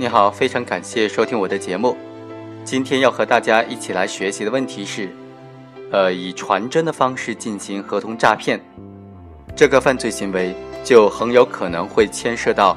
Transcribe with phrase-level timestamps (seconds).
[0.00, 1.94] 你好，非常感谢收听我的节目。
[2.64, 5.10] 今天要和大家一起来学习的问题是，
[5.92, 8.58] 呃，以传真的方式进行合同诈骗，
[9.54, 12.74] 这个犯罪行为就很有可能会牵涉到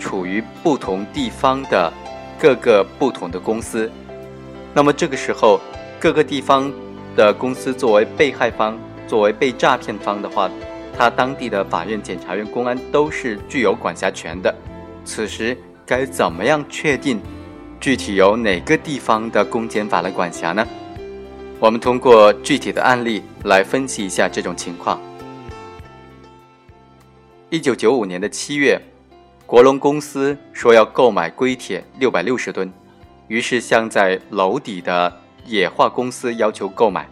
[0.00, 1.92] 处于不同地方的
[2.40, 3.92] 各个不同的公司。
[4.72, 5.60] 那么这个时候，
[6.00, 6.72] 各个地方
[7.14, 10.50] 的公司作为被害方、作为被诈骗方的话，
[10.96, 14.54] 他当地的法院、检察院、公安都是具有管辖权的。
[15.04, 15.54] 此时
[15.92, 17.20] 该怎么样确定
[17.78, 20.66] 具体由哪个地方的公检法来管辖呢？
[21.60, 24.98] 我们通过具体的案例来分析一下这种情况。
[27.50, 28.80] 一九九五年的七月，
[29.44, 32.72] 国龙公司说要购买硅铁六百六十吨。
[33.28, 35.14] 于是向在娄底的
[35.48, 37.06] 冶化公司要求购买，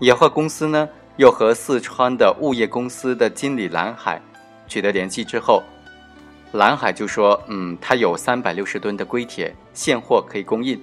[0.00, 4.20] 冶化公司呢又和四川的物业公司的经理蓝海
[4.66, 5.62] 取得联系之后，
[6.52, 10.80] 蓝海就说：“嗯，他有三百六十吨的硅铁现货可以供应。”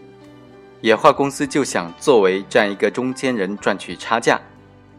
[0.81, 4.39] 冶化公司就想作为这样一个中间人赚取差价，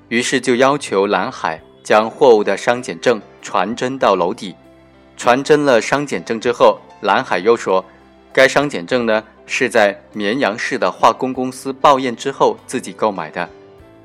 [0.08, 4.54] 于是就要求蓝海将货物的商检证传真到娄底。
[5.16, 7.84] 传真了商检证之后，蓝海又说
[8.32, 13.48] ：“该商检证呢？”是在绵阳市的化工公司报验之后自己购买的，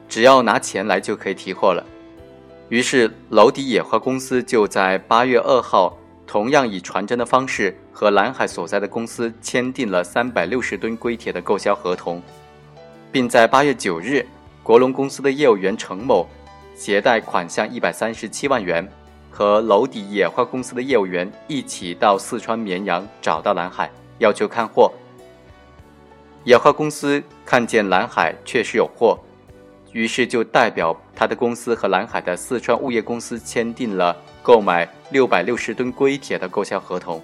[0.08, 1.84] 只要拿钱来就可以提货了。
[2.70, 5.98] 于是娄底野化公司就在八月二号，
[6.32, 12.24] 同样以传真的方式和蓝海所在的公司签订了三百六十吨硅铁的购销合同，
[13.12, 14.26] 并在八月九日，
[14.64, 16.26] 国龙公司的业务员程某
[16.74, 18.90] 携带款项一百三十七万元，
[19.30, 24.90] 和娄底野化公司的业务员一起到四川绵阳找到蓝海，要求看货。
[26.46, 29.20] 野化公司看见蓝海确实有货，
[29.92, 37.22] 于是就代表他的公司和蓝海的四川物业公司签订了购买六百六十吨硅铁的购销合同。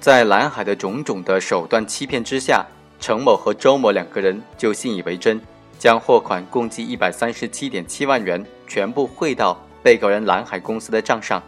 [0.00, 2.64] 在蓝海的种种的手段欺骗之下，
[3.00, 5.40] 程某和周某两个人就信以为真，
[5.78, 11.42] 将货款共计一百三十七点七万元全部汇到被告人蓝海公司的账上。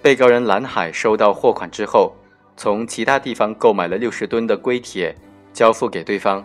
[0.00, 2.14] 被告人蓝海收到货款之后，
[2.56, 5.14] 从其他地方购买了六十吨的硅铁。
[5.52, 6.44] 交付给对方，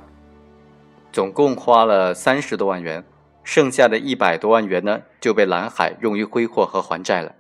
[1.12, 3.04] 总共花了三十多万元，
[3.44, 7.36] 剩下的一百多万元呢，就被蓝海用于挥霍和还债了。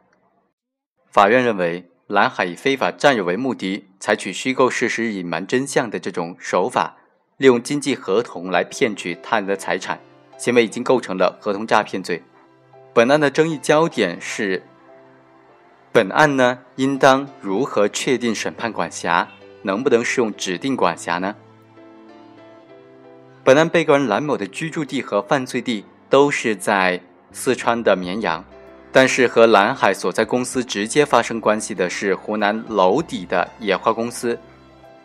[1.10, 6.98] 法院认为，蓝海以非法占有为目的，采取虚构事实、隐瞒真相的这种手法，
[7.38, 10.00] 利用经济合同来骗取他人的财产，
[10.38, 12.22] 行为已经构成了合同诈骗罪。
[12.94, 14.64] 本案的争议焦点是，
[15.94, 19.30] 本案呢，应当如何确定审判管辖，
[19.62, 21.36] 能不能适用指定管辖呢？
[23.44, 28.44] 本案被告人蓝某的居住地和犯罪地都是在四川的绵阳，
[28.92, 34.38] 但是和蓝海所在公司直接发生关系的是湖南娄底的野化公司。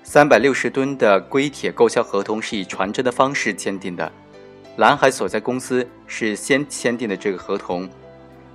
[0.03, 4.13] 三百六十吨的硅铁购销合同是以传真的方式签订的，
[4.77, 7.89] 蓝海所在公司是先签订的这个合同，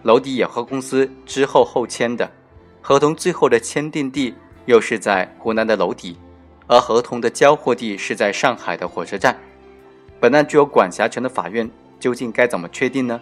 [0.03, 2.29] 娄底野化公司之后后签的，
[2.81, 6.15] 合同最后的签订地又是在湖南的娄底，
[6.67, 9.35] 而合同的交货地是在上海的火车站。
[10.21, 11.67] 本案具有管辖权的法院
[11.99, 13.19] 究竟该怎么确定呢？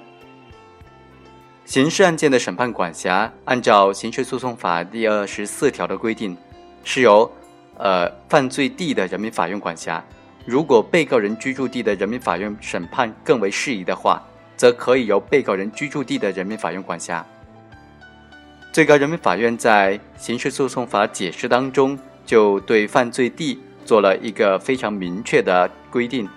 [1.63, 6.35] 刑事案件的审判管辖，按照刑事诉讼法第二十四条的规定，
[6.83, 7.31] 是由
[7.77, 10.03] 呃犯罪地的人民法院管辖。
[10.45, 14.21] 如果被告人居住地的人民法院审判更为适宜的话，
[14.57, 17.25] 则可以由被告人居住地的人民法院管辖。
[18.73, 26.27] 最高人民法院在刑事诉讼法解释当中，就对犯罪地做了一个非常明确的规定。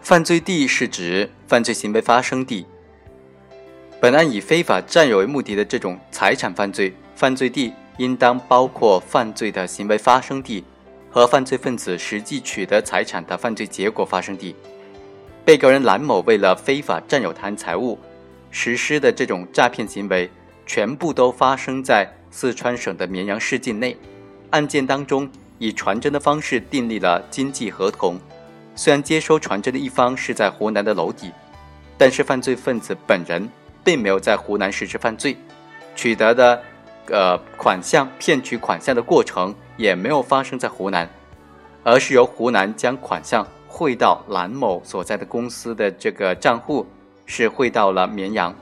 [0.00, 2.66] 犯罪地是指犯罪行为发生地。
[4.00, 10.64] 本案以非法占有为目的的这种财产犯罪，犯罪地应当包括犯罪的行为发生地
[11.10, 14.56] 和犯罪分子实际取得财产的犯罪结果发生地。
[15.44, 17.98] 被告人蓝某为了非法占有他人财物，
[18.50, 20.30] 实施的这种诈骗行为，
[20.64, 23.96] 全部都发生在四川省的绵阳市境内。
[24.50, 28.18] 案件当中以传真的方式订立了经济合同。
[28.74, 31.32] 虽然接收传真的一方是在湖南的娄底，
[31.98, 33.48] 但是犯罪分子本人
[33.84, 35.36] 并没有在湖南实施犯罪，
[35.94, 36.62] 取得的
[37.08, 41.08] 呃款项、骗取款项的过程也没有发生在湖南，
[41.82, 46.86] 而是由湖南将款项汇到蓝某所在的公司的这个账户，
[47.26, 48.54] 是汇到了绵阳，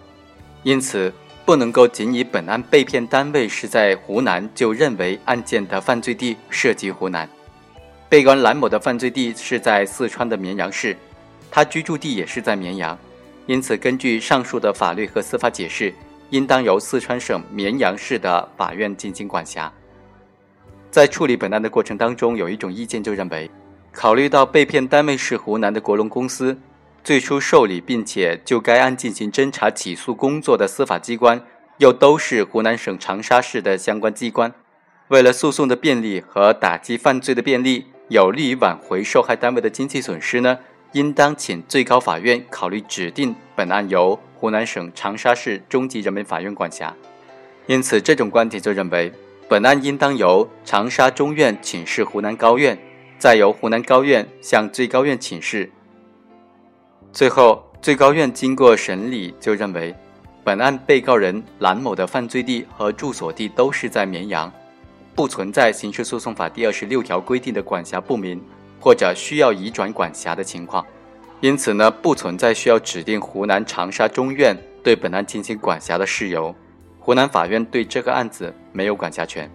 [0.65, 1.13] 因此
[1.45, 7.29] 不能够仅以本案被骗单位是在湖南就认为案件的犯罪地涉及湖南。
[8.09, 10.97] 被告人蓝某的犯罪地是在四川的绵阳市，
[11.51, 12.99] 他居住地也是在绵阳，
[13.45, 15.93] 因此根据上述的法律和司法解释，
[16.31, 19.71] 应当由四川省绵阳市的法院进行管辖。
[20.91, 23.51] 在处理本案的过程当中，有一种意见就认为，
[23.93, 26.59] 考虑到被骗单位是湖南的国龙公司，
[27.05, 31.45] 最初受理并且就该案进行侦查起诉工作的司法机关，
[31.77, 34.51] 又都是湖南省长沙市的相关机关。
[35.09, 40.59] 为了诉讼的便利和打击犯罪的便利，有利于挽回受害单位的经济损失呢，
[40.93, 46.95] 应当请最高法院考虑指定本案由湖南省长沙市中级人民法院管辖。
[47.67, 49.13] 因此，这种观点就认为，
[49.47, 52.79] 本案应当由长沙中院请示湖南高院，
[53.19, 55.71] 再由湖南高院向最高院请示。
[57.13, 59.95] 最后，最高院经过审理，就认为，
[60.43, 64.51] 本案被告人兰某的犯罪地和住所地都是在绵阳。
[65.19, 68.41] 不存在刑事诉讼法第二十六条规定的管辖不明
[68.79, 70.87] 或者需要移转管辖的情况，
[71.41, 76.55] 因此呢，不存在需要指定湖南长沙中院对本案进行管辖的事由。
[77.01, 79.51] 湖南法院对这个案子没有管辖权。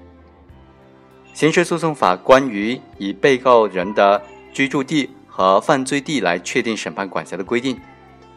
[1.33, 4.21] 刑事诉讼法关于以被告人的
[4.51, 7.79] 居住地和犯罪地来确定审判管辖的规定，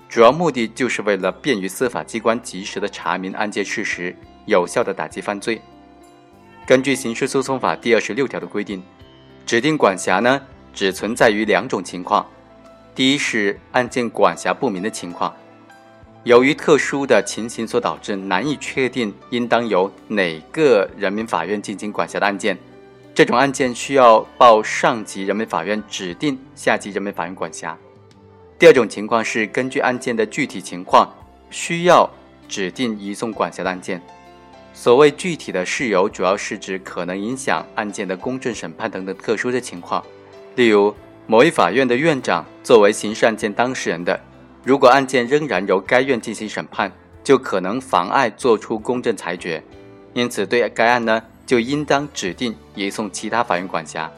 [0.08, 4.14] 主要目的就是为了便于司法机关及时的查明案件事实，
[4.44, 5.60] 有效的打击犯罪。
[6.66, 8.82] 根据刑事诉讼法第二十六条的规定，
[9.46, 10.42] 指定管辖呢，
[10.74, 12.26] 只存在于两种情况：
[12.92, 15.32] 第一是案件管辖不明的情况，
[16.24, 22.58] 由于特殊的情形所导致难以确定应当由哪个人民法院进行管辖的案件，
[23.14, 27.76] 这种案件需要报上级人民法院指定下级人民法院管辖；
[28.58, 31.14] 第二种情况是根据案件的具体情况，
[31.48, 32.10] 需要
[32.48, 34.02] 指定移送管辖的案件。
[34.78, 40.04] 所谓具体的事由，主要是指可能影响案件的公正审判等等特殊的情况。
[40.54, 40.94] 例如，
[41.26, 44.20] 某一法院的院长作为刑事案件当事人的，
[44.62, 46.92] 如果案件仍然由该院进行审判，
[47.24, 49.64] 就可能妨碍作出公正裁决。
[50.12, 54.12] 因此，对该案呢，就应当指定移送其他法院管辖。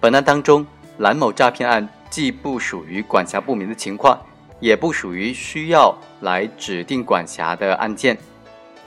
[0.00, 0.66] 本案当中，
[0.96, 4.18] 蓝某诈骗案既不属于管辖不明的情况，
[4.58, 8.16] 也不属于需要来指定管辖的案件。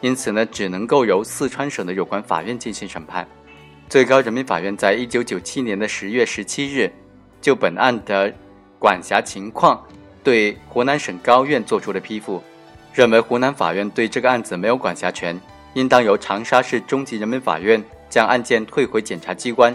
[0.04, 3.26] 因此呢，只能够由四川省的有关法院进行审判。
[3.88, 6.92] 最高人民法院在一九九七年的十月十七日，
[7.40, 8.30] 就本案的
[8.78, 9.82] 管辖情况，
[10.22, 12.44] 对湖南省高院作出了批复，
[12.94, 15.40] 认为湖南法院对这个案子没有管辖权，
[15.74, 19.74] 应当由长沙市中级人民法院将案件退回检察机关，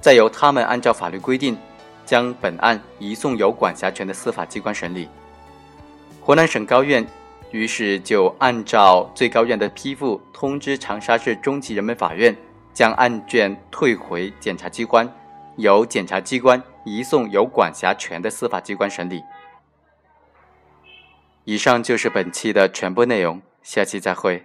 [0.00, 1.58] 再由他们按照法律规定，
[2.04, 5.08] 将本案移送有管辖权的司法机关审理。
[6.20, 7.04] 湖南省高院。
[7.56, 12.36] 于是就按照最高院的批复，通知长沙市中级人民法院，
[12.74, 15.10] 将案卷退回检察机关，
[15.56, 19.22] 由检察机关移送有管辖权的司法机关审理。
[21.44, 24.44] 以上就是本期的全部内容，下期再会。